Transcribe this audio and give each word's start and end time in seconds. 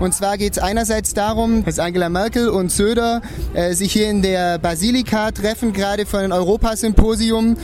Und 0.00 0.14
zwar 0.14 0.38
geht 0.38 0.54
es 0.54 0.58
einerseits 0.58 1.12
darum, 1.12 1.62
dass 1.62 1.78
Angela 1.78 2.08
Merkel 2.08 2.48
und 2.48 2.72
Söder 2.72 3.20
äh, 3.52 3.74
sich 3.74 3.92
hier 3.92 4.08
in 4.08 4.22
der 4.22 4.58
Basilika 4.58 5.30
treffen, 5.30 5.74
gerade 5.74 6.06
für 6.06 6.20
ein 6.20 6.32
Europasymposium 6.32 7.58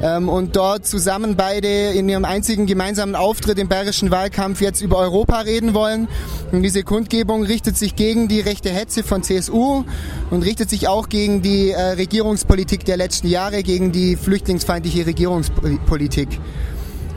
ähm, 0.00 0.30
und 0.30 0.56
dort 0.56 0.86
zusammen 0.86 1.36
beide 1.36 1.68
in 1.68 2.08
ihrem 2.08 2.24
einzigen 2.24 2.64
gemeinsamen 2.64 3.14
Auftritt 3.14 3.58
im 3.58 3.68
bayerischen 3.68 4.10
Wahlkampf 4.10 4.62
jetzt 4.62 4.80
über 4.80 4.96
Europa 4.96 5.40
reden 5.40 5.74
wollen. 5.74 6.08
Und 6.50 6.62
diese 6.62 6.82
Kundgebung 6.82 7.44
richtet 7.44 7.76
sich 7.76 7.94
gegen 7.94 8.26
die 8.26 8.40
rechte 8.40 8.70
Hetze 8.70 9.02
von 9.02 9.22
CSU 9.22 9.84
und 10.30 10.42
richtet 10.42 10.70
sich 10.70 10.88
auch 10.88 11.10
gegen 11.10 11.42
die 11.42 11.72
äh, 11.72 11.78
Regierungspolitik 11.78 12.86
der 12.86 12.96
letzten 12.96 13.28
Jahre, 13.28 13.62
gegen 13.62 13.92
die 13.92 14.16
flüchtlingsfeindliche 14.16 15.04
Regierungspolitik. 15.04 16.40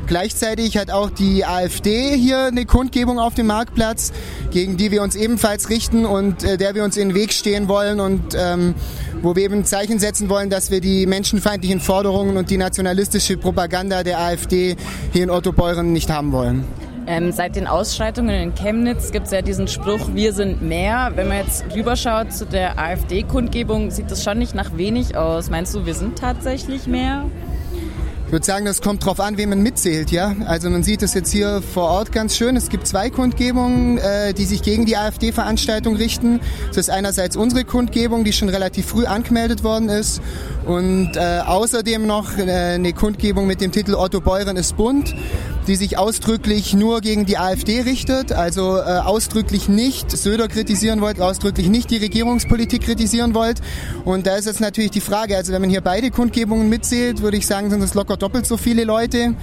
Gleichzeitig 0.07 0.77
hat 0.77 0.91
auch 0.91 1.09
die 1.09 1.45
AfD 1.45 2.15
hier 2.15 2.45
eine 2.45 2.65
Kundgebung 2.65 3.19
auf 3.19 3.33
dem 3.33 3.47
Marktplatz, 3.47 4.13
gegen 4.51 4.77
die 4.77 4.91
wir 4.91 5.01
uns 5.01 5.15
ebenfalls 5.15 5.69
richten 5.69 6.05
und 6.05 6.43
äh, 6.43 6.57
der 6.57 6.75
wir 6.75 6.83
uns 6.83 6.95
in 6.97 7.09
den 7.09 7.15
Weg 7.15 7.33
stehen 7.33 7.67
wollen 7.67 7.99
und 7.99 8.35
ähm, 8.37 8.75
wo 9.21 9.35
wir 9.35 9.43
eben 9.43 9.55
ein 9.55 9.65
Zeichen 9.65 9.97
setzen 9.97 10.29
wollen, 10.29 10.49
dass 10.49 10.69
wir 10.69 10.81
die 10.81 11.07
menschenfeindlichen 11.07 11.79
Forderungen 11.79 12.37
und 12.37 12.49
die 12.51 12.57
nationalistische 12.57 13.37
Propaganda 13.37 14.03
der 14.03 14.19
AfD 14.19 14.75
hier 15.11 15.23
in 15.23 15.29
Ottobeuren 15.31 15.91
nicht 15.91 16.09
haben 16.11 16.31
wollen. 16.31 16.65
Ähm, 17.07 17.31
seit 17.31 17.55
den 17.55 17.67
Ausschreitungen 17.67 18.35
in 18.35 18.55
Chemnitz 18.55 19.11
gibt 19.11 19.27
es 19.27 19.31
ja 19.31 19.41
diesen 19.41 19.67
Spruch, 19.67 20.09
wir 20.13 20.33
sind 20.33 20.61
mehr. 20.61 21.11
Wenn 21.15 21.27
man 21.27 21.37
jetzt 21.37 21.63
rüberschaut 21.75 22.33
zu 22.33 22.45
der 22.45 22.79
AfD-Kundgebung, 22.79 23.91
sieht 23.91 24.09
das 24.09 24.23
schon 24.23 24.39
nicht 24.39 24.55
nach 24.55 24.75
wenig 24.75 25.15
aus. 25.15 25.49
Meinst 25.51 25.75
du, 25.75 25.85
wir 25.85 25.93
sind 25.93 26.17
tatsächlich 26.17 26.87
mehr? 26.87 27.25
Ich 28.35 28.37
würde 28.37 28.47
sagen, 28.47 28.65
das 28.65 28.81
kommt 28.81 29.05
drauf 29.05 29.21
an, 29.21 29.37
wen 29.37 29.47
man 29.47 29.61
mitzählt, 29.61 30.11
ja. 30.11 30.35
Also 30.45 30.69
man 30.69 30.83
sieht 30.83 31.01
es 31.01 31.13
jetzt 31.13 31.31
hier 31.31 31.61
vor 31.61 31.85
Ort 31.85 32.11
ganz 32.11 32.35
schön. 32.35 32.57
Es 32.57 32.67
gibt 32.67 32.85
zwei 32.85 33.09
Kundgebungen, 33.09 33.97
äh, 33.97 34.33
die 34.33 34.43
sich 34.43 34.61
gegen 34.61 34.83
die 34.83 34.97
AfD-Veranstaltung 34.97 35.95
richten. 35.95 36.41
Das 36.67 36.75
ist 36.75 36.89
einerseits 36.89 37.37
unsere 37.37 37.63
Kundgebung, 37.63 38.25
die 38.25 38.33
schon 38.33 38.49
relativ 38.49 38.87
früh 38.87 39.05
angemeldet 39.05 39.63
worden 39.63 39.87
ist. 39.87 40.21
Und 40.65 41.15
äh, 41.15 41.43
außerdem 41.45 42.05
noch 42.05 42.37
äh, 42.37 42.73
eine 42.73 42.91
Kundgebung 42.91 43.47
mit 43.47 43.61
dem 43.61 43.71
Titel 43.71 43.93
Otto 43.93 44.19
Beuren 44.19 44.57
ist 44.57 44.75
bunt, 44.75 45.15
die 45.67 45.75
sich 45.75 45.97
ausdrücklich 45.97 46.73
nur 46.73 47.01
gegen 47.01 47.25
die 47.25 47.37
AfD 47.37 47.81
richtet, 47.81 48.31
also 48.31 48.77
äh, 48.77 48.81
ausdrücklich 48.81 49.67
nicht 49.67 50.11
Söder 50.11 50.47
kritisieren 50.47 51.01
wollt, 51.01 51.19
ausdrücklich 51.19 51.69
nicht 51.69 51.91
die 51.91 51.97
Regierungspolitik 51.97 52.83
kritisieren 52.83 53.33
wollt. 53.33 53.61
Und 54.03 54.27
da 54.27 54.35
ist 54.35 54.45
jetzt 54.45 54.61
natürlich 54.61 54.91
die 54.91 55.01
Frage, 55.01 55.35
also 55.35 55.53
wenn 55.53 55.61
man 55.61 55.69
hier 55.69 55.81
beide 55.81 56.11
Kundgebungen 56.11 56.69
mitzählt, 56.69 57.21
würde 57.21 57.37
ich 57.37 57.47
sagen, 57.47 57.69
sind 57.69 57.81
das 57.81 57.93
locker 57.93 58.17
doppelt 58.17 58.45
so 58.45 58.57
viele 58.57 58.83
Leute. 58.83 59.35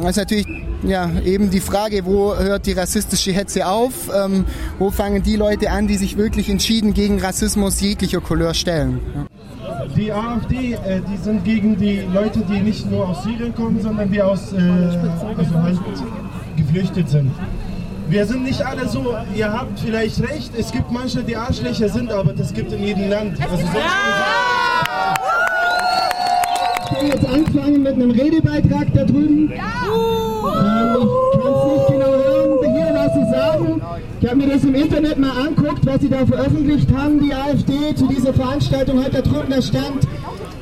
Das 0.00 0.12
ist 0.12 0.16
natürlich 0.16 0.46
ja, 0.82 1.10
eben 1.24 1.50
die 1.50 1.60
Frage, 1.60 2.04
wo 2.04 2.36
hört 2.36 2.66
die 2.66 2.72
rassistische 2.72 3.32
Hetze 3.32 3.66
auf? 3.66 4.10
Ähm, 4.14 4.44
wo 4.78 4.90
fangen 4.90 5.22
die 5.22 5.36
Leute 5.36 5.70
an, 5.70 5.88
die 5.88 5.96
sich 5.96 6.16
wirklich 6.16 6.48
entschieden 6.48 6.94
gegen 6.94 7.20
Rassismus 7.20 7.80
jeglicher 7.80 8.20
Couleur 8.20 8.54
stellen? 8.54 9.00
Ja. 9.14 9.26
Die 9.96 10.12
AfD, 10.12 10.74
äh, 10.74 11.00
die 11.00 11.16
sind 11.16 11.44
gegen 11.44 11.76
die 11.76 12.02
Leute, 12.12 12.40
die 12.40 12.60
nicht 12.60 12.90
nur 12.90 13.08
aus 13.08 13.22
Syrien 13.24 13.54
kommen, 13.54 13.80
sondern 13.80 14.10
die 14.10 14.20
aus 14.22 14.52
äh, 14.52 14.56
also 15.36 15.62
halt 15.62 15.78
geflüchtet 16.56 17.08
sind. 17.08 17.30
Wir 18.08 18.26
sind 18.26 18.44
nicht 18.44 18.64
alle 18.64 18.88
so, 18.88 19.14
ihr 19.34 19.52
habt 19.52 19.80
vielleicht 19.80 20.20
recht, 20.20 20.52
es 20.56 20.70
gibt 20.72 20.90
manche, 20.90 21.22
die 21.22 21.36
Arschlöcher 21.36 21.88
sind, 21.88 22.12
aber 22.12 22.32
das 22.32 22.52
gibt 22.52 22.72
in 22.72 22.82
jedem 22.82 23.08
Land. 23.08 23.38
Also 23.40 23.64
ich 23.64 23.72
will 27.02 27.08
jetzt 27.08 27.26
anfangen 27.26 27.82
mit 27.82 27.94
einem 27.94 28.10
Redebeitrag 28.10 28.92
da 28.94 29.04
drüben. 29.04 29.50
Ja. 29.50 30.96
Ähm, 30.96 31.73
sagen. 33.52 33.82
Ich 34.20 34.28
habe 34.28 34.36
mir 34.36 34.48
das 34.48 34.64
im 34.64 34.74
Internet 34.74 35.18
mal 35.18 35.46
anguckt, 35.46 35.84
was 35.84 36.00
sie 36.00 36.08
da 36.08 36.24
veröffentlicht 36.24 36.88
haben, 36.96 37.20
die 37.20 37.34
AfD 37.34 37.94
zu 37.94 38.06
dieser 38.06 38.32
Veranstaltung. 38.32 39.04
Da 39.10 39.20
drüben, 39.20 39.50
da 39.50 39.62
stand 39.62 40.04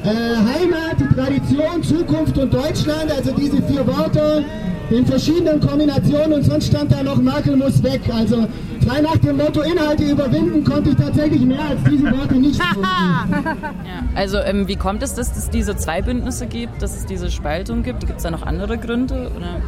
äh, 0.05 0.09
Heimat, 0.09 1.15
Tradition, 1.15 1.83
Zukunft 1.83 2.37
und 2.39 2.53
Deutschland, 2.53 3.11
also 3.11 3.33
diese 3.33 3.63
vier 3.63 3.87
Worte 3.87 4.45
in 4.91 5.07
verschiedenen 5.07 5.61
Kombinationen 5.61 6.35
und 6.35 6.43
sonst 6.43 6.67
stand 6.67 6.93
da 6.93 7.03
noch 7.03 7.17
Merkel 7.17 7.57
muss 7.57 7.83
weg. 7.83 8.01
Also 8.13 8.47
frei 8.87 9.01
nach 9.01 9.17
dem 9.19 9.37
Motto 9.39 9.63
Inhalte 9.63 10.05
überwinden 10.05 10.65
konnte 10.65 10.91
ich 10.91 10.97
tatsächlich 10.97 11.41
mehr 11.43 11.61
als 11.71 11.83
diese 11.89 12.05
Worte 12.05 12.35
nicht 12.35 12.59
ja, 12.83 13.27
Also 14.15 14.39
ähm, 14.39 14.69
wie 14.69 14.77
kommt 14.77 15.03
es, 15.03 15.15
dass 15.15 15.37
es 15.37 15.51
diese 15.51 15.77
zwei 15.77 16.03
Bündnisse 16.03 16.47
gibt, 16.47 16.83
dass 16.83 16.97
es 16.97 17.07
diese 17.07 17.31
Spaltung 17.31 17.83
gibt? 17.83 18.01
Gibt 18.01 18.19
es 18.19 18.25
da 18.25 18.31
noch 18.31 18.43
andere 18.43 18.77
Gründe? 18.77 19.31
Oder? 19.37 19.63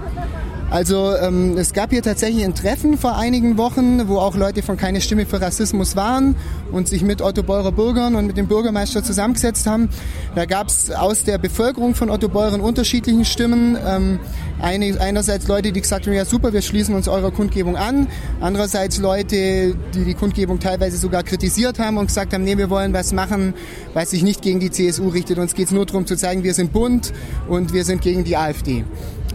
Also 0.71 1.15
ähm, 1.17 1.57
es 1.57 1.73
gab 1.73 1.91
hier 1.91 2.03
tatsächlich 2.03 2.45
ein 2.45 2.55
Treffen 2.55 2.99
vor 2.99 3.17
einigen 3.17 3.57
Wochen, 3.59 4.09
wo 4.09 4.19
auch 4.19 4.37
Leute 4.37 4.63
von 4.63 4.77
Keine 4.77 5.01
Stimme 5.01 5.25
für 5.25 5.41
Rassismus 5.41 5.95
waren 5.95 6.35
und 6.73 6.89
sich 6.89 7.03
mit 7.03 7.23
Otto 7.23 7.43
Beurer 7.43 7.71
Bürgern 7.71 8.17
und 8.17 8.27
mit 8.27 8.37
dem 8.37 8.49
Bürgermeister 8.49 9.05
zusammengesetzt 9.05 9.67
haben. 9.67 9.89
Da 10.35 10.47
gab 10.47 10.69
es 10.69 10.91
aus 10.91 11.23
der 11.23 11.39
Bevölkerung 11.39 11.95
von 11.95 12.11
Otto 12.11 12.29
Beuren 12.29 12.61
unterschiedlichen 12.61 13.25
Stimmen. 13.25 13.79
Ähm, 13.87 14.19
eine, 14.61 15.01
einerseits 15.01 15.47
Leute, 15.47 15.73
die 15.73 15.81
gesagt 15.81 16.07
haben, 16.07 16.13
ja 16.15 16.25
super, 16.25 16.53
wir 16.53 16.63
schließen 16.63 16.95
uns 16.95 17.07
eurer 17.07 17.31
Kundgebung 17.31 17.77
an. 17.77 18.09
Andererseits 18.41 18.99
Leute, 18.99 19.77
die 19.95 20.05
die 20.05 20.15
Kundgebung 20.15 20.59
teilweise 20.59 20.97
sogar 20.97 21.23
kritisiert 21.23 21.79
haben 21.79 21.99
und 21.99 22.07
gesagt 22.07 22.33
haben, 22.33 22.45
nee, 22.45 22.57
wir 22.57 22.71
wollen 22.71 22.93
was 22.93 23.13
machen, 23.13 23.55
was 23.93 24.11
sich 24.11 24.23
nicht 24.23 24.43
gegen 24.43 24.61
die 24.61 24.71
CSU 24.71 25.09
richtet. 25.09 25.39
Uns 25.39 25.55
geht 25.55 25.67
es 25.67 25.73
nur 25.73 25.87
darum 25.87 26.07
zu 26.07 26.17
zeigen, 26.17 26.43
wir 26.43 26.55
sind 26.55 26.73
bunt 26.73 27.13
und 27.49 27.73
wir 27.73 27.85
sind 27.85 28.01
gegen 28.01 28.25
die 28.25 28.37
AfD. 28.37 28.85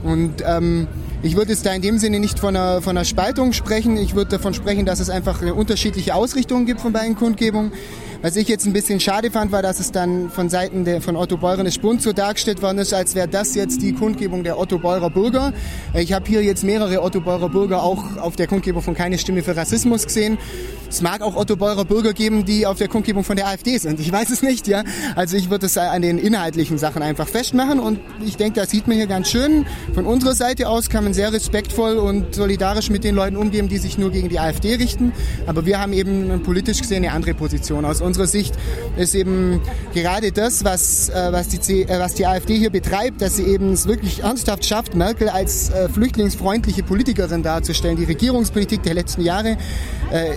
Und 0.04 0.44
ähm, 0.46 0.88
ich 1.22 1.36
würde 1.36 1.52
jetzt 1.52 1.66
da 1.66 1.74
in 1.74 1.82
dem 1.82 1.98
Sinne 1.98 2.20
nicht 2.20 2.40
von 2.40 2.56
einer, 2.56 2.82
von 2.82 2.98
einer 2.98 3.06
Spaltung 3.06 3.52
sprechen. 3.54 3.98
Ich 3.98 4.16
würde 4.16 4.32
davon 4.32 4.54
sprechen, 4.54 4.86
dass 4.86 5.00
es 5.00 5.10
einfach 5.10 5.42
unterschiedliche 5.42 6.16
Ausrichtungen 6.16 6.66
gibt 6.66 6.80
von 6.82 6.94
beiden 6.94 7.16
Kundgebungen. 7.16 7.74
Was 8.22 8.36
ich 8.36 8.50
jetzt 8.50 8.66
ein 8.66 8.74
bisschen 8.74 9.00
schade 9.00 9.32
fand, 9.32 9.54
war, 9.54 9.62
dass 9.62 9.80
es 9.80 9.94
dann 9.94 10.30
von 10.30 10.50
Seiten 10.50 10.84
der, 10.84 11.02
von 11.02 11.16
Otto 11.16 11.38
Beuren 11.38 11.70
Bund 11.82 12.02
so 12.02 12.12
dargestellt 12.12 12.62
worden 12.62 12.80
ist, 12.80 12.94
als 12.94 13.16
wäre 13.16 13.30
das 13.30 13.56
jetzt 13.56 13.82
die 13.82 13.94
Kundgebung 13.94 14.44
der 14.44 14.60
Otto 14.60 14.78
Beurer 14.78 15.10
Bürger. 15.10 15.54
Ich 15.94 16.12
habe 16.12 16.26
hier 16.28 16.44
jetzt 16.44 16.66
mehrere 16.66 17.02
Otto 17.02 17.22
Beurer 17.22 17.48
Bürger 17.48 17.82
auch 17.82 18.18
auf 18.18 18.36
der 18.36 18.48
Kundgebung 18.48 18.82
von 18.82 18.94
Keine 18.94 19.18
Stimme 19.18 19.42
für 19.42 19.56
Rassismus 19.56 20.06
gesehen. 20.06 20.38
Es 20.90 21.02
mag 21.02 21.22
auch 21.22 21.36
Otto 21.36 21.56
Beurer 21.56 21.86
Bürger 21.86 22.14
geben, 22.14 22.46
die 22.46 22.66
auf 22.66 22.80
der 22.80 22.88
Kundgebung 22.88 23.24
von 23.24 23.36
der 23.36 23.48
AfD 23.48 23.78
sind. 23.78 24.00
Ich 24.00 24.12
weiß 24.12 24.32
es 24.32 24.42
nicht, 24.42 24.68
ja. 24.68 24.84
Also 25.16 25.38
ich 25.38 25.52
würde 25.52 25.68
es 25.68 25.78
an 25.78 26.02
den 26.02 26.18
inhaltlichen 26.18 26.80
Sachen 26.80 27.04
einfach 27.04 27.28
festmachen 27.28 27.80
und 27.80 28.00
ich 28.26 28.38
denke, 28.38 28.60
das 28.60 28.72
sieht 28.72 28.88
man 28.88 28.98
hier 28.98 29.06
ganz 29.06 29.30
schön. 29.30 29.68
Von 29.94 30.08
unserer 30.08 30.34
Seite 30.34 30.68
aus 30.68 30.90
kann 30.90 31.04
man 31.04 31.14
sehr 31.14 31.32
respektvoll 31.32 31.98
und 31.98 32.34
solidarisch 32.34 32.90
mit 32.90 33.04
den 33.04 33.14
Leuten 33.14 33.38
umgehen, 33.38 33.70
die 33.70 33.78
sich 33.78 34.00
nur 34.00 34.10
gegen 34.10 34.30
die 34.30 34.40
AfD 34.40 34.76
richten. 34.76 35.14
Aber 35.46 35.68
wir 35.68 35.80
haben 35.80 35.94
eben 35.94 36.42
politisch 36.42 36.82
gesehen 36.82 37.04
eine 37.04 37.14
andere 37.14 37.36
Position. 37.36 37.86
Aus 37.86 38.02
unserer 38.02 38.26
Sicht 38.26 38.56
ist 38.98 39.14
eben 39.14 39.62
gerade 39.94 40.32
das, 40.32 40.64
was, 40.64 41.10
äh, 41.10 41.32
was, 41.32 41.50
die, 41.50 41.84
äh, 41.84 42.00
was 42.00 42.16
die 42.16 42.26
AfD 42.26 42.58
hier 42.58 42.72
betreibt, 42.72 43.22
dass 43.22 43.36
sie 43.36 43.44
eben 43.44 43.74
es 43.74 43.86
wirklich 43.86 44.24
ernsthaft 44.24 44.66
schafft, 44.66 44.96
Merkel 44.96 45.30
als 45.30 45.70
äh, 45.70 45.88
flüchtlingsfreundliche 45.88 46.82
Politikerin 46.82 47.44
darzustellen. 47.44 47.96
Die 47.96 48.06
Regierungspolitik 48.06 48.82
der 48.82 48.96
letzten 48.96 49.22
Jahre 49.22 49.58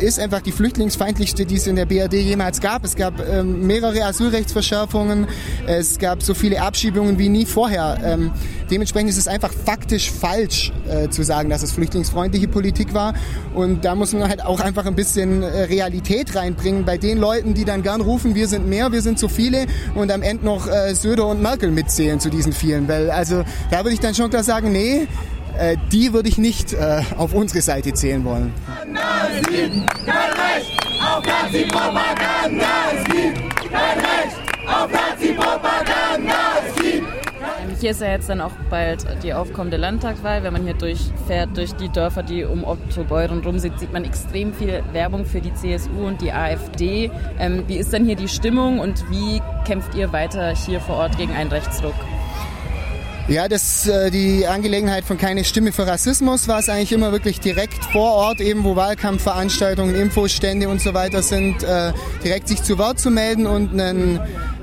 ist 0.02 0.20
einfach 0.20 0.41
die 0.44 0.52
flüchtlingsfeindlichste, 0.52 1.46
die 1.46 1.56
es 1.56 1.66
in 1.66 1.76
der 1.76 1.86
BRD 1.86 2.14
jemals 2.14 2.60
gab. 2.60 2.84
Es 2.84 2.96
gab 2.96 3.20
ähm, 3.26 3.66
mehrere 3.66 4.04
Asylrechtsverschärfungen, 4.04 5.26
es 5.66 5.98
gab 5.98 6.22
so 6.22 6.34
viele 6.34 6.62
Abschiebungen 6.62 7.18
wie 7.18 7.28
nie 7.28 7.46
vorher. 7.46 7.98
Ähm, 8.04 8.32
dementsprechend 8.70 9.10
ist 9.10 9.18
es 9.18 9.28
einfach 9.28 9.52
faktisch 9.52 10.10
falsch 10.10 10.72
äh, 10.88 11.08
zu 11.08 11.22
sagen, 11.22 11.50
dass 11.50 11.62
es 11.62 11.72
flüchtlingsfreundliche 11.72 12.48
Politik 12.48 12.94
war. 12.94 13.14
Und 13.54 13.84
da 13.84 13.94
muss 13.94 14.12
man 14.12 14.28
halt 14.28 14.44
auch 14.44 14.60
einfach 14.60 14.86
ein 14.86 14.96
bisschen 14.96 15.42
äh, 15.42 15.64
Realität 15.64 16.34
reinbringen 16.34 16.84
bei 16.84 16.98
den 16.98 17.18
Leuten, 17.18 17.54
die 17.54 17.64
dann 17.64 17.82
gern 17.82 18.00
rufen, 18.00 18.34
wir 18.34 18.48
sind 18.48 18.66
mehr, 18.66 18.92
wir 18.92 19.02
sind 19.02 19.18
zu 19.18 19.28
viele 19.28 19.66
und 19.94 20.10
am 20.10 20.22
Ende 20.22 20.44
noch 20.44 20.66
äh, 20.68 20.94
Söder 20.94 21.26
und 21.26 21.42
Merkel 21.42 21.70
mitzählen 21.70 22.20
zu 22.20 22.30
diesen 22.30 22.52
vielen. 22.52 22.88
Weil 22.88 23.10
also 23.10 23.44
da 23.70 23.78
würde 23.78 23.92
ich 23.92 24.00
dann 24.00 24.14
schon 24.14 24.30
klar 24.30 24.42
sagen, 24.42 24.72
nee, 24.72 25.06
äh, 25.58 25.76
die 25.90 26.12
würde 26.12 26.28
ich 26.28 26.38
nicht 26.38 26.72
äh, 26.72 27.02
auf 27.16 27.34
unsere 27.34 27.60
Seite 27.60 27.92
zählen 27.92 28.24
wollen. 28.24 28.52
Nazi, 28.90 29.84
kein 30.06 30.32
Recht 30.32 30.41
auf 31.16 31.26
Nazi-Propaganda. 31.26 32.66
Es 32.94 33.04
gibt 33.04 33.70
kein 33.70 33.98
Recht 33.98 34.36
auf 34.66 34.90
Nazi-Propaganda. 34.90 36.32
Es 37.72 37.80
hier 37.80 37.90
ist 37.90 38.00
ja 38.00 38.10
jetzt 38.10 38.28
dann 38.28 38.40
auch 38.40 38.52
bald 38.70 39.04
die 39.24 39.34
aufkommende 39.34 39.76
Landtagswahl. 39.76 40.44
Wenn 40.44 40.52
man 40.52 40.62
hier 40.62 40.74
durchfährt, 40.74 41.56
durch 41.56 41.74
die 41.74 41.88
Dörfer, 41.88 42.22
die 42.22 42.44
um 42.44 42.64
Otto 42.64 43.02
Beuren 43.02 43.40
rum 43.40 43.58
sind, 43.58 43.78
sieht 43.80 43.92
man 43.92 44.04
extrem 44.04 44.54
viel 44.54 44.84
Werbung 44.92 45.24
für 45.24 45.40
die 45.40 45.52
CSU 45.52 46.06
und 46.06 46.20
die 46.20 46.32
AfD. 46.32 47.10
Ähm, 47.40 47.64
wie 47.66 47.76
ist 47.76 47.92
denn 47.92 48.04
hier 48.04 48.16
die 48.16 48.28
Stimmung 48.28 48.78
und 48.78 49.10
wie 49.10 49.42
kämpft 49.66 49.96
ihr 49.96 50.12
weiter 50.12 50.54
hier 50.54 50.80
vor 50.80 50.96
Ort 50.96 51.18
gegen 51.18 51.32
einen 51.32 51.50
Rechtsruck? 51.50 51.94
Ja, 53.28 53.46
das 53.46 53.86
äh, 53.86 54.10
die 54.10 54.46
Angelegenheit 54.48 55.04
von 55.04 55.16
keine 55.16 55.44
Stimme 55.44 55.72
für 55.72 55.86
Rassismus 55.86 56.48
war 56.48 56.58
es 56.58 56.68
eigentlich 56.68 56.92
immer 56.92 57.12
wirklich 57.12 57.38
direkt 57.38 57.84
vor 57.84 58.12
Ort, 58.12 58.40
eben 58.40 58.64
wo 58.64 58.74
Wahlkampfveranstaltungen, 58.74 59.94
Infostände 59.94 60.68
und 60.68 60.80
so 60.80 60.92
weiter 60.92 61.22
sind, 61.22 61.62
äh, 61.62 61.92
direkt 62.24 62.48
sich 62.48 62.62
zu 62.64 62.78
Wort 62.78 62.98
zu 62.98 63.10
melden 63.10 63.46
und 63.46 63.72
einen 63.72 64.20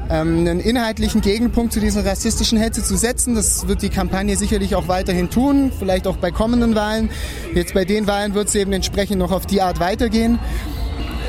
ähm, 0.09 0.39
einen 0.39 0.59
inhaltlichen 0.59 1.21
Gegenpunkt 1.21 1.71
zu 1.71 1.79
dieser 1.79 2.06
rassistischen 2.06 2.57
Hetze 2.57 2.83
zu 2.83 2.97
setzen. 2.97 3.35
Das 3.35 3.67
wird 3.67 3.81
die 3.81 3.89
Kampagne 3.89 4.35
sicherlich 4.35 4.75
auch 4.75 4.88
weiterhin 4.88 5.29
tun, 5.29 5.71
vielleicht 5.77 6.07
auch 6.07 6.17
bei 6.17 6.31
kommenden 6.31 6.75
Wahlen. 6.75 7.09
Jetzt 7.53 7.73
bei 7.73 7.85
den 7.85 8.07
Wahlen 8.07 8.33
wird 8.33 8.50
es 8.50 8.55
eben 8.55 8.73
entsprechend 8.73 9.19
noch 9.19 9.31
auf 9.31 9.45
die 9.45 9.62
Art 9.62 9.79
weitergehen. 9.79 10.39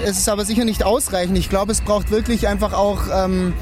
Es 0.05 0.19
ist 0.19 0.29
aber 0.29 0.45
sicher 0.47 0.65
nicht 0.65 0.83
ausreichend. 0.83 1.37
Ich 1.37 1.51
glaube, 1.51 1.73
es 1.73 1.83
braucht 1.83 2.11
wirklich 2.11 2.49
einfach 2.49 2.73
auch 2.73 3.03
ähm, 3.13 3.53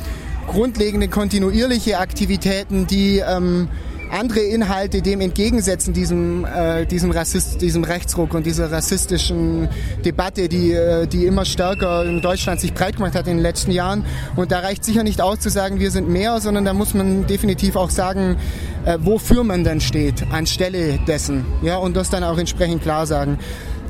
grundlegende 0.48 1.08
kontinuierliche 1.08 1.98
Aktivitäten, 1.98 2.86
die 2.86 3.18
ähm, 3.18 3.68
andere 4.10 4.40
Inhalte 4.40 5.02
dem 5.02 5.20
entgegensetzen, 5.20 5.92
diesem, 5.92 6.44
äh, 6.44 6.86
diesem, 6.86 7.10
Rassist, 7.10 7.60
diesem 7.60 7.84
Rechtsruck 7.84 8.34
und 8.34 8.46
dieser 8.46 8.72
rassistischen 8.72 9.68
Debatte, 10.04 10.48
die, 10.48 10.72
äh, 10.72 11.06
die 11.06 11.26
immer 11.26 11.44
stärker 11.44 12.04
in 12.04 12.20
Deutschland 12.20 12.60
sich 12.60 12.74
breit 12.74 12.96
gemacht 12.96 13.14
hat 13.14 13.26
in 13.26 13.36
den 13.36 13.42
letzten 13.42 13.70
Jahren. 13.70 14.04
Und 14.36 14.50
da 14.50 14.60
reicht 14.60 14.84
sicher 14.84 15.02
nicht 15.02 15.20
aus 15.20 15.40
zu 15.40 15.50
sagen, 15.50 15.78
wir 15.78 15.90
sind 15.90 16.08
mehr, 16.08 16.40
sondern 16.40 16.64
da 16.64 16.72
muss 16.72 16.94
man 16.94 17.26
definitiv 17.26 17.76
auch 17.76 17.90
sagen, 17.90 18.36
äh, 18.84 18.98
wofür 19.00 19.44
man 19.44 19.64
dann 19.64 19.80
steht, 19.80 20.24
anstelle 20.32 20.98
dessen. 21.06 21.44
Ja, 21.62 21.76
und 21.76 21.96
das 21.96 22.10
dann 22.10 22.24
auch 22.24 22.38
entsprechend 22.38 22.82
klar 22.82 23.06
sagen. 23.06 23.38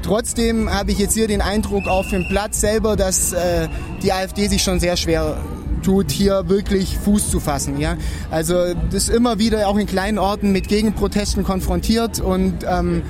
Trotzdem 0.02 0.72
habe 0.72 0.92
ich 0.92 0.98
jetzt 0.98 1.14
hier 1.14 1.28
den 1.28 1.40
Eindruck 1.40 1.86
auf 1.86 2.08
dem 2.08 2.26
Platz 2.28 2.60
selber, 2.60 2.96
dass 2.96 3.32
äh, 3.32 3.68
die 4.02 4.12
AfD 4.12 4.48
sich 4.48 4.62
schon 4.62 4.80
sehr 4.80 4.96
schwer 4.96 5.36
tut, 5.82 6.10
hier 6.10 6.48
wirklich 6.48 6.98
Fuß 6.98 7.30
zu 7.30 7.40
fassen. 7.40 7.80
Ja? 7.80 7.96
Also 8.30 8.74
das 8.90 9.08
immer 9.08 9.38
wieder 9.38 9.68
auch 9.68 9.76
in 9.76 9.86
kleinen 9.86 10.18
Orten 10.18 10.52
mit 10.52 10.68
Gegenprotesten 10.68 11.44
konfrontiert 11.44 12.20
und 12.20 12.64
ähm, 12.68 13.02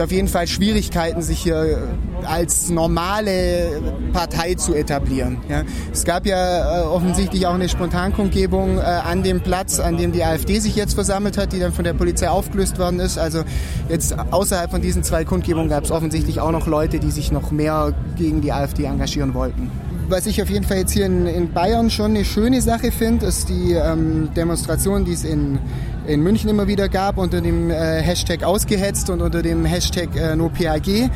auf 0.00 0.12
jeden 0.12 0.28
Fall 0.28 0.46
Schwierigkeiten, 0.46 1.22
sich 1.22 1.40
hier 1.40 1.82
als 2.24 2.70
normale 2.70 3.80
Partei 4.12 4.54
zu 4.54 4.74
etablieren. 4.74 5.38
Ja. 5.48 5.62
Es 5.92 6.04
gab 6.04 6.26
ja 6.26 6.82
äh, 6.82 6.86
offensichtlich 6.86 7.46
auch 7.46 7.54
eine 7.54 7.68
Spontankundgebung 7.68 8.78
äh, 8.78 8.80
an 8.80 9.22
dem 9.22 9.40
Platz, 9.40 9.80
an 9.80 9.96
dem 9.96 10.12
die 10.12 10.24
AfD 10.24 10.58
sich 10.58 10.76
jetzt 10.76 10.94
versammelt 10.94 11.38
hat, 11.38 11.52
die 11.52 11.58
dann 11.58 11.72
von 11.72 11.84
der 11.84 11.94
Polizei 11.94 12.28
aufgelöst 12.28 12.78
worden 12.78 13.00
ist. 13.00 13.18
Also 13.18 13.44
jetzt 13.88 14.16
außerhalb 14.30 14.70
von 14.70 14.82
diesen 14.82 15.02
zwei 15.02 15.24
Kundgebungen 15.24 15.68
gab 15.68 15.84
es 15.84 15.90
offensichtlich 15.90 16.40
auch 16.40 16.52
noch 16.52 16.66
Leute, 16.66 16.98
die 16.98 17.10
sich 17.10 17.32
noch 17.32 17.50
mehr 17.50 17.94
gegen 18.16 18.40
die 18.40 18.52
AfD 18.52 18.84
engagieren 18.84 19.34
wollten 19.34 19.70
was 20.08 20.26
ich 20.26 20.40
auf 20.40 20.48
jeden 20.50 20.64
Fall 20.64 20.78
jetzt 20.78 20.92
hier 20.92 21.06
in, 21.06 21.26
in 21.26 21.52
Bayern 21.52 21.90
schon 21.90 22.12
eine 22.12 22.24
schöne 22.24 22.60
Sache 22.60 22.92
finde, 22.92 23.26
ist 23.26 23.48
die 23.48 23.72
ähm, 23.72 24.30
Demonstration, 24.36 25.04
die 25.04 25.12
es 25.12 25.24
in, 25.24 25.58
in 26.06 26.22
München 26.22 26.48
immer 26.48 26.66
wieder 26.66 26.88
gab, 26.88 27.18
unter 27.18 27.40
dem 27.40 27.70
äh, 27.70 28.00
Hashtag 28.02 28.42
ausgehetzt 28.44 29.10
und 29.10 29.20
unter 29.20 29.42
dem 29.42 29.64
Hashtag 29.64 30.14
äh, 30.16 30.36
NoPAG 30.36 31.10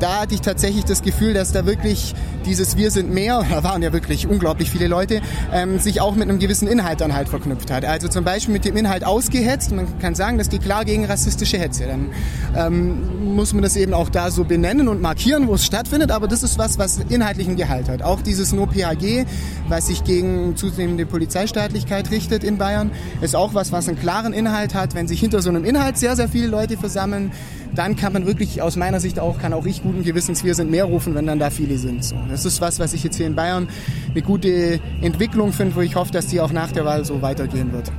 da 0.00 0.22
hatte 0.22 0.34
ich 0.34 0.40
tatsächlich 0.40 0.84
das 0.84 1.02
Gefühl, 1.02 1.34
dass 1.34 1.52
da 1.52 1.66
wirklich 1.66 2.14
dieses 2.46 2.76
Wir 2.76 2.90
sind 2.90 3.12
mehr, 3.12 3.44
da 3.50 3.62
waren 3.62 3.82
ja 3.82 3.92
wirklich 3.92 4.26
unglaublich 4.26 4.70
viele 4.70 4.88
Leute, 4.88 5.20
ähm, 5.52 5.78
sich 5.78 6.00
auch 6.00 6.14
mit 6.14 6.28
einem 6.28 6.38
gewissen 6.38 6.66
Inhalt 6.66 7.00
dann 7.00 7.14
halt 7.14 7.28
verknüpft 7.28 7.70
hat. 7.70 7.84
Also 7.84 8.08
zum 8.08 8.24
Beispiel 8.24 8.52
mit 8.52 8.64
dem 8.64 8.76
Inhalt 8.76 9.04
ausgehetzt. 9.04 9.72
Man 9.72 9.98
kann 10.00 10.14
sagen, 10.14 10.38
das 10.38 10.48
geht 10.48 10.62
klar 10.62 10.84
gegen 10.84 11.04
rassistische 11.04 11.58
Hetze. 11.58 11.86
Dann 11.86 12.10
ähm, 12.56 13.34
muss 13.34 13.52
man 13.52 13.62
das 13.62 13.76
eben 13.76 13.94
auch 13.94 14.08
da 14.08 14.30
so 14.30 14.44
benennen 14.44 14.88
und 14.88 15.00
markieren, 15.00 15.46
wo 15.46 15.54
es 15.54 15.64
stattfindet. 15.64 16.10
Aber 16.10 16.28
das 16.28 16.42
ist 16.42 16.58
was, 16.58 16.78
was 16.78 16.98
inhaltlichen 17.08 17.56
Gehalt 17.56 17.88
hat. 17.88 18.02
Auch 18.02 18.22
dieses 18.22 18.52
No-PHG, 18.52 19.26
was 19.68 19.86
sich 19.86 20.04
gegen 20.04 20.56
zunehmende 20.56 21.06
Polizeistaatlichkeit 21.06 22.10
richtet 22.10 22.42
in 22.42 22.58
Bayern, 22.58 22.90
ist 23.20 23.36
auch 23.36 23.54
was, 23.54 23.70
was 23.72 23.88
einen 23.88 23.98
klaren 23.98 24.32
Inhalt 24.32 24.74
hat. 24.74 24.94
Wenn 24.94 25.08
sich 25.08 25.20
hinter 25.20 25.42
so 25.42 25.50
einem 25.50 25.64
Inhalt 25.64 25.98
sehr, 25.98 26.16
sehr 26.16 26.28
viele 26.28 26.46
Leute 26.46 26.76
versammeln, 26.76 27.32
dann 27.74 27.96
kann 27.96 28.12
man 28.12 28.26
wirklich 28.26 28.62
aus 28.62 28.76
meiner 28.76 29.00
Sicht 29.00 29.18
auch, 29.18 29.38
kann 29.38 29.52
auch 29.52 29.66
ich 29.66 29.82
guten 29.82 30.02
Gewissens, 30.02 30.44
wir 30.44 30.54
sind 30.54 30.70
mehr 30.70 30.84
rufen, 30.84 31.14
wenn 31.14 31.26
dann 31.26 31.38
da 31.38 31.50
viele 31.50 31.78
sind. 31.78 32.04
So, 32.04 32.16
das 32.28 32.44
ist 32.44 32.60
was, 32.60 32.78
was 32.78 32.92
ich 32.92 33.04
jetzt 33.04 33.16
hier 33.16 33.26
in 33.26 33.34
Bayern 33.34 33.68
eine 34.10 34.22
gute 34.22 34.80
Entwicklung 35.00 35.52
finde, 35.52 35.76
wo 35.76 35.80
ich 35.80 35.96
hoffe, 35.96 36.12
dass 36.12 36.26
die 36.26 36.40
auch 36.40 36.52
nach 36.52 36.72
der 36.72 36.84
Wahl 36.84 37.04
so 37.04 37.22
weitergehen 37.22 37.72
wird. 37.72 37.90